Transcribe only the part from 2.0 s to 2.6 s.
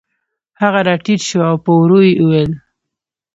یې وویل